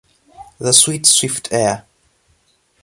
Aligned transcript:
The 0.57 0.73
sweet 0.73 1.05
swift 1.05 1.49
air! 1.53 1.85